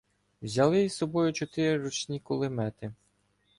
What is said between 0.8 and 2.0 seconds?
із собою чотири